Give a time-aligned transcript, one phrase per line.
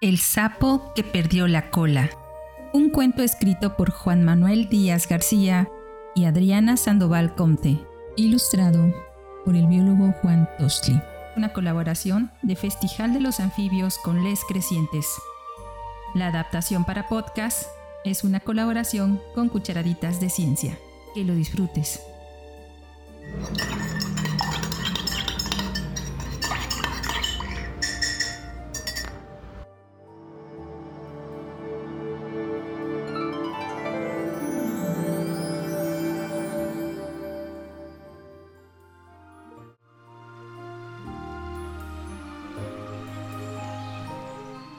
[0.00, 2.08] El sapo que perdió la cola.
[2.72, 5.68] Un cuento escrito por Juan Manuel Díaz García
[6.14, 7.84] y Adriana Sandoval Comte.
[8.16, 8.94] Ilustrado
[9.44, 11.02] por el biólogo Juan Tosli.
[11.36, 15.04] Una colaboración de Festival de los Anfibios con Les Crecientes.
[16.14, 17.64] La adaptación para podcast
[18.04, 20.78] es una colaboración con Cucharaditas de Ciencia.
[21.12, 22.00] Que lo disfrutes.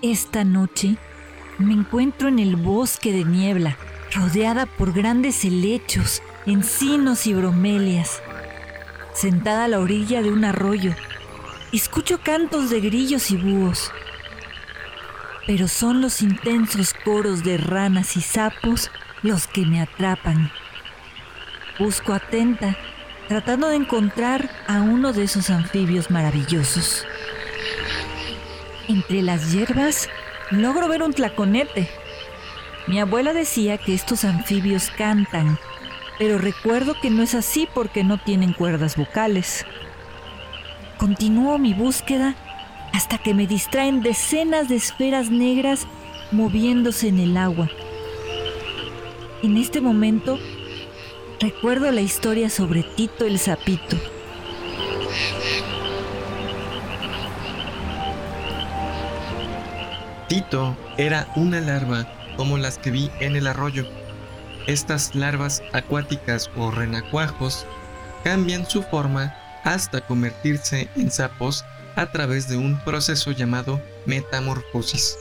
[0.02, 0.96] Esta noche
[1.58, 3.78] me encuentro en el bosque de niebla,
[4.14, 8.22] rodeada por grandes helechos, encinos y bromelias.
[9.14, 10.96] Sentada a la orilla de un arroyo,
[11.74, 13.92] escucho cantos de grillos y búhos.
[15.46, 18.90] Pero son los intensos coros de ranas y sapos
[19.22, 20.50] los que me atrapan.
[21.78, 22.78] Busco atenta,
[23.28, 27.06] tratando de encontrar a uno de esos anfibios maravillosos.
[28.90, 30.10] Entre las hierbas
[30.50, 31.88] logro ver un tlaconete.
[32.88, 35.60] Mi abuela decía que estos anfibios cantan,
[36.18, 39.64] pero recuerdo que no es así porque no tienen cuerdas vocales.
[40.98, 42.36] Continúo mi búsqueda
[42.92, 45.86] hasta que me distraen decenas de esferas negras
[46.32, 47.70] moviéndose en el agua.
[49.44, 50.40] En este momento
[51.40, 53.98] recuerdo la historia sobre Tito el sapito.
[60.30, 62.06] Tito era una larva
[62.38, 63.84] como las que vi en el arroyo.
[64.68, 67.66] Estas larvas acuáticas o renacuajos
[68.24, 75.18] cambian su forma hasta convertirse en sapos a través de un proceso llamado metamorfosis.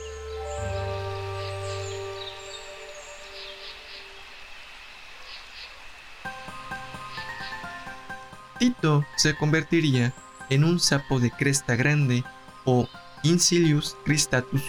[8.59, 10.13] Tito se convertiría
[10.51, 12.23] en un sapo de cresta grande
[12.63, 12.87] o
[13.23, 14.61] Incilius cristatus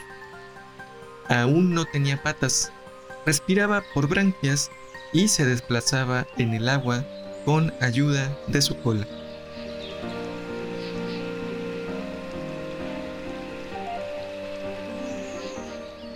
[1.30, 2.72] aún no tenía patas,
[3.24, 4.70] respiraba por branquias
[5.12, 7.04] y se desplazaba en el agua
[7.44, 9.06] con ayuda de su cola.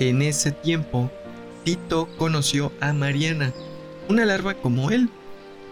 [0.01, 1.11] En ese tiempo,
[1.63, 3.53] Tito conoció a Mariana,
[4.09, 5.09] una larva como él,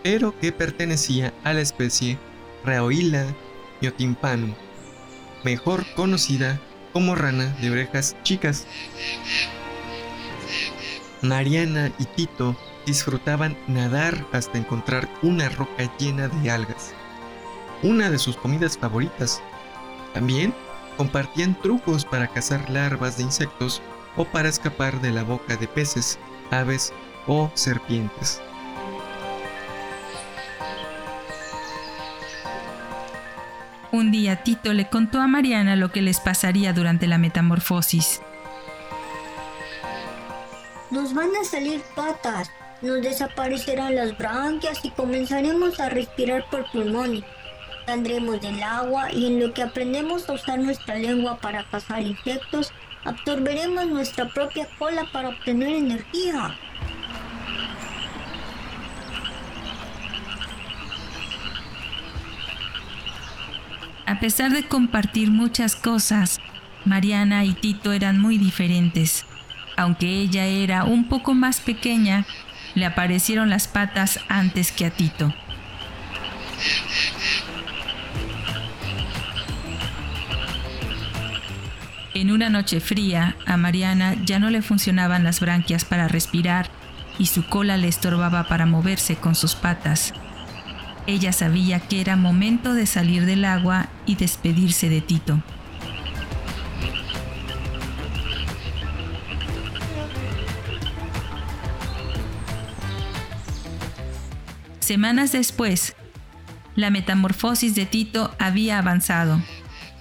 [0.04, 2.16] pero que pertenecía a la especie
[2.64, 3.26] Rhaoila
[3.80, 4.54] myotimpanum,
[5.44, 6.60] mejor conocida
[6.92, 8.66] como rana de orejas chicas.
[11.22, 16.94] Mariana y Tito disfrutaban nadar hasta encontrar una roca llena de algas,
[17.82, 19.40] una de sus comidas favoritas.
[20.14, 20.52] También
[20.96, 23.82] compartían trucos para cazar larvas de insectos
[24.16, 26.18] o para escapar de la boca de peces,
[26.50, 26.92] aves
[27.26, 28.42] o serpientes.
[33.92, 38.22] Un día Tito le contó a Mariana lo que les pasaría durante la metamorfosis.
[40.90, 47.22] Nos van a salir patas, nos desaparecerán las branquias y comenzaremos a respirar por pulmones.
[47.84, 52.72] Saldremos del agua y en lo que aprendemos a usar nuestra lengua para cazar insectos,
[53.04, 56.56] absorberemos nuestra propia cola para obtener energía.
[64.12, 66.38] A pesar de compartir muchas cosas,
[66.84, 69.24] Mariana y Tito eran muy diferentes.
[69.74, 72.26] Aunque ella era un poco más pequeña,
[72.74, 75.32] le aparecieron las patas antes que a Tito.
[82.12, 86.68] En una noche fría, a Mariana ya no le funcionaban las branquias para respirar
[87.18, 90.12] y su cola le estorbaba para moverse con sus patas.
[91.06, 95.42] Ella sabía que era momento de salir del agua y despedirse de Tito.
[104.78, 105.94] Semanas después,
[106.76, 109.40] la metamorfosis de Tito había avanzado.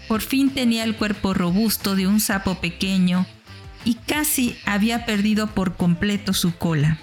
[0.08, 3.26] Por fin tenía el cuerpo robusto de un sapo pequeño
[3.86, 7.00] y casi había perdido por completo su cola.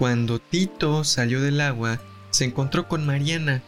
[0.00, 2.00] Cuando Tito salió del agua,
[2.30, 3.60] se encontró con Mariana,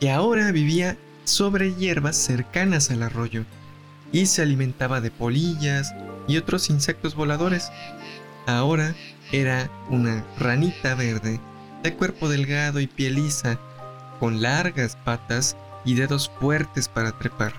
[0.00, 3.44] que ahora vivía sobre hierbas cercanas al arroyo
[4.10, 5.94] y se alimentaba de polillas
[6.26, 7.70] y otros insectos voladores.
[8.48, 8.96] Ahora
[9.30, 11.38] era una ranita verde,
[11.84, 13.60] de cuerpo delgado y piel lisa,
[14.18, 17.52] con largas patas y dedos fuertes para trepar.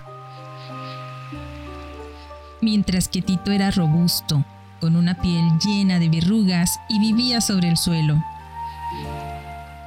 [2.60, 4.44] Mientras que Tito era robusto,
[4.80, 8.22] con una piel llena de verrugas y vivía sobre el suelo.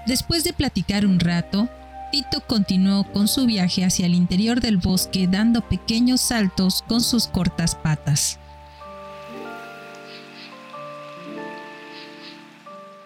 [0.06, 1.70] Después de platicar un rato,
[2.12, 7.28] Tito continuó con su viaje hacia el interior del bosque dando pequeños saltos con sus
[7.28, 8.40] cortas patas.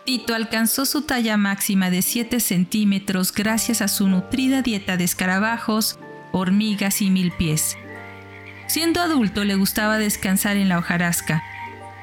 [0.06, 6.00] Tito alcanzó su talla máxima de 7 centímetros gracias a su nutrida dieta de escarabajos,
[6.32, 7.78] hormigas y mil pies.
[8.68, 11.44] Siendo adulto le gustaba descansar en la hojarasca,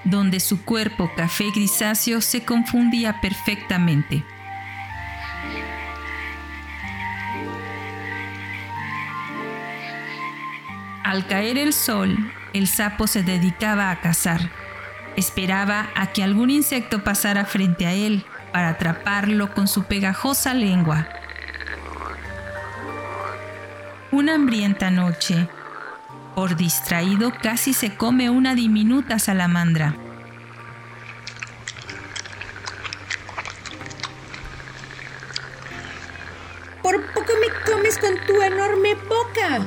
[0.04, 4.24] donde su cuerpo café grisáceo se confundía perfectamente.
[11.02, 12.16] Al caer el sol,
[12.52, 14.50] el sapo se dedicaba a cazar
[15.16, 21.08] Esperaba a que algún insecto pasara frente a él para atraparlo con su pegajosa lengua.
[24.10, 25.48] Una hambrienta noche,
[26.34, 29.94] por distraído casi se come una diminuta salamandra.
[36.82, 39.64] Por poco me comes con tu enorme boca.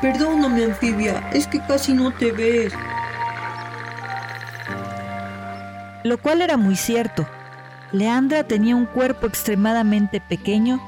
[0.00, 2.72] Perdóname, anfibia, es que casi no te ves.
[6.04, 7.26] Lo cual era muy cierto.
[7.92, 10.80] Leandra tenía un cuerpo extremadamente pequeño,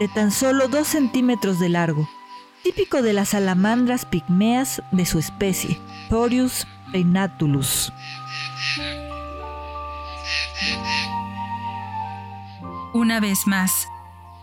[0.00, 2.08] de tan solo dos centímetros de largo,
[2.64, 5.78] típico de las salamandras pigmeas de su especie,
[6.08, 7.92] Thorius peinatulus.
[12.94, 13.86] Una vez más,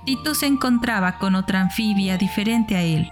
[0.06, 3.10] Tito se encontraba con otra anfibia diferente a él.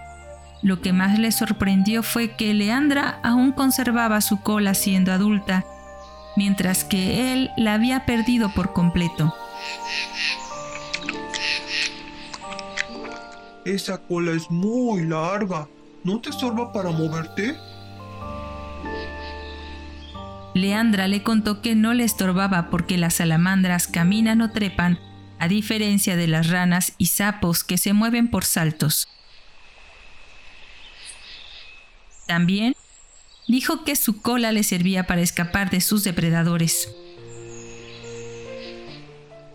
[0.62, 5.64] Lo que más le sorprendió fue que Leandra aún conservaba su cola siendo adulta,
[6.36, 9.34] mientras que él la había perdido por completo.
[13.64, 15.68] Esa cola es muy larga.
[16.02, 17.56] ¿No te estorba para moverte?
[20.54, 24.98] Leandra le contó que no le estorbaba porque las salamandras caminan o trepan,
[25.38, 29.08] a diferencia de las ranas y sapos que se mueven por saltos.
[32.26, 32.74] También
[33.46, 36.88] dijo que su cola le servía para escapar de sus depredadores.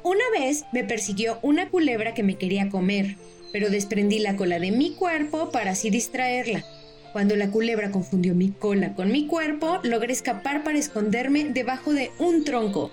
[0.04, 3.18] Una vez me persiguió una culebra que me quería comer,
[3.56, 6.66] pero desprendí la cola de mi cuerpo para así distraerla.
[7.14, 12.12] Cuando la culebra confundió mi cola con mi cuerpo, logré escapar para esconderme debajo de
[12.20, 12.92] un tronco.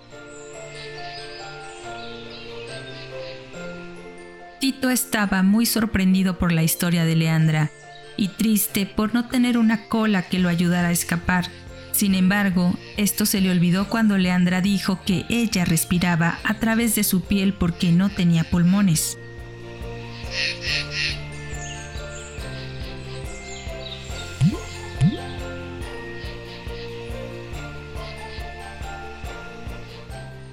[4.60, 7.72] Tito estaba muy sorprendido por la historia de Leandra
[8.16, 11.46] y triste por no tener una cola que lo ayudara a escapar.
[11.90, 17.02] Sin embargo, esto se le olvidó cuando Leandra dijo que ella respiraba a través de
[17.02, 19.18] su piel porque no tenía pulmones.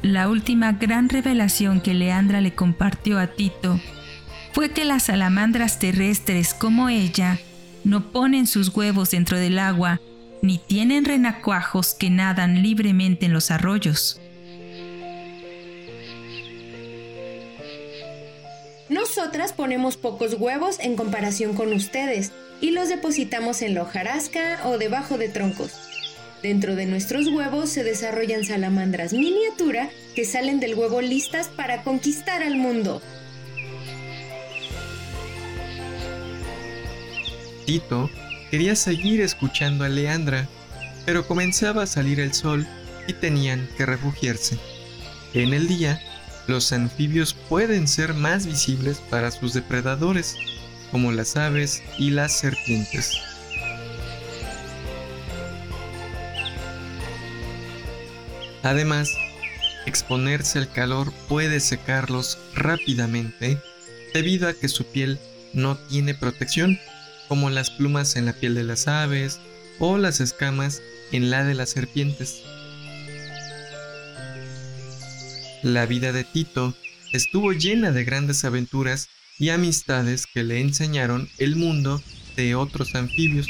[0.02, 3.80] La última gran revelación que Leandra le compartió a Tito
[4.54, 7.40] fue que las salamandras terrestres como ella
[7.84, 10.02] no ponen sus huevos dentro del agua,
[10.42, 14.20] ni tienen renacuajos que nadan libremente en los arroyos.
[19.10, 24.78] Nosotras ponemos pocos huevos en comparación con ustedes y los depositamos en la hojarasca o
[24.78, 25.72] debajo de troncos.
[26.44, 32.44] Dentro de nuestros huevos se desarrollan salamandras miniatura que salen del huevo listas para conquistar
[32.44, 33.02] al mundo.
[37.66, 38.12] Tito
[38.52, 40.48] quería seguir escuchando a Leandra,
[41.08, 42.68] pero comenzaba a salir el sol
[43.08, 44.60] y tenían que refugiarse.
[45.34, 46.00] En el día,
[46.50, 50.36] los anfibios pueden ser más visibles para sus depredadores,
[50.92, 53.14] como las aves y las serpientes.
[58.64, 59.10] Además,
[59.86, 63.58] exponerse al calor puede secarlos rápidamente
[64.14, 65.20] debido a que su piel
[65.54, 66.80] no tiene protección
[67.28, 69.40] como las plumas en la piel de las aves
[69.80, 72.44] o las escamas en la de las serpientes.
[75.64, 76.74] La vida de Tito
[77.12, 82.02] estuvo llena de grandes aventuras y amistades que le enseñaron el mundo
[82.38, 83.48] de otros anfibios.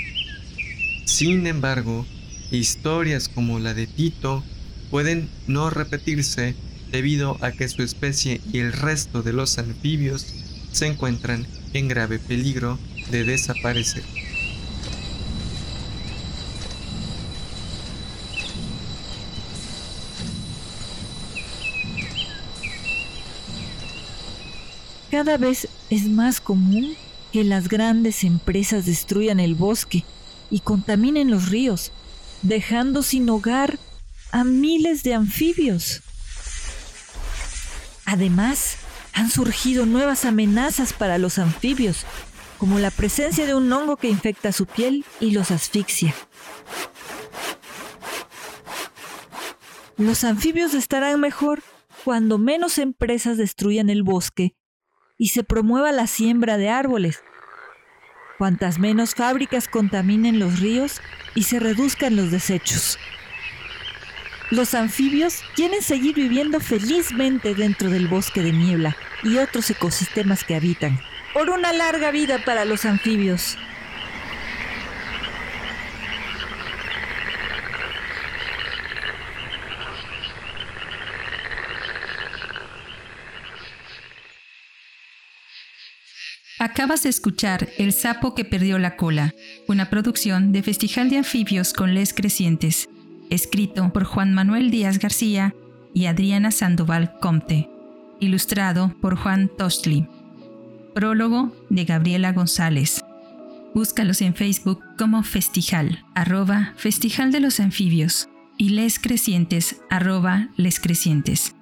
[1.06, 2.08] Sin embargo,
[2.50, 4.44] historias como la de Tito
[4.89, 6.56] pueden no repetirse
[6.92, 10.25] debido a que su especie y el resto de los anfibios
[10.72, 12.80] se encuentran en grave peligro
[13.12, 14.04] de desaparecer.
[25.12, 26.96] Cada vez es más común
[27.32, 30.06] que las grandes empresas destruyan el bosque
[30.51, 31.92] y contaminen los ríos,
[32.44, 33.80] dejando sin hogar
[34.32, 36.01] a miles de anfibios.
[38.06, 38.78] Además,
[39.13, 42.06] han surgido nuevas amenazas para los anfibios,
[42.60, 46.13] como la presencia de un hongo que infecta su piel y los asfixia.
[49.98, 51.63] Los anfibios estarán mejor
[52.04, 54.56] cuando menos empresas destruyan el bosque
[55.20, 57.22] y se promueva la siembra de árboles.
[58.40, 61.02] Cuantas menos fábricas contaminen los ríos
[61.36, 62.98] y se reduzcan los desechos.
[64.50, 70.56] Los anfibios quieren seguir viviendo felizmente dentro del bosque de niebla y otros ecosistemas que
[70.56, 71.00] habitan.
[71.34, 73.58] Por una larga vida para los anfibios.
[86.60, 89.34] Acabas de escuchar El sapo que perdió la cola,
[89.70, 92.89] una producción de Festival de Anfibios con Les Crecientes,
[93.30, 95.56] escrito por Juan Manuel Díaz García
[95.94, 97.70] y Adriana Sandoval Comte,
[98.20, 100.06] ilustrado por Juan Tostli.
[100.94, 103.06] Prólogo de Gabriela González.
[103.74, 110.82] Búscalos en Facebook como Festijal, arroba Festijal de los Anfibios, y Les Crecientes, arroba Les
[110.82, 111.56] Crecientes.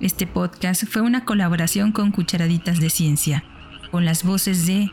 [0.00, 3.44] Este podcast fue una colaboración con Cucharaditas de Ciencia,
[3.90, 4.90] con las voces de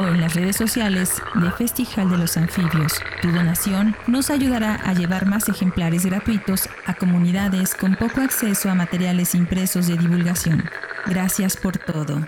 [0.00, 2.94] o en las redes sociales de Festival de los Anfibios.
[3.20, 8.74] Tu donación nos ayudará a llevar más ejemplares gratuitos a comunidades con poco acceso a
[8.74, 10.64] materiales impresos de divulgación.
[11.06, 12.26] Gracias por todo.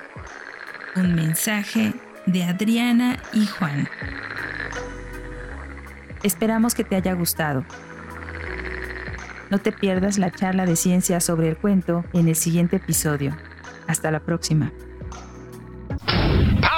[0.97, 1.95] Un mensaje
[2.27, 3.89] de Adriana y Juan.
[6.23, 7.65] Esperamos que te haya gustado.
[9.51, 13.37] No te pierdas la charla de ciencia sobre el cuento en el siguiente episodio.
[13.87, 14.73] Hasta la próxima.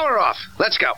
[0.04, 0.36] Power off.
[0.58, 0.94] Let's go.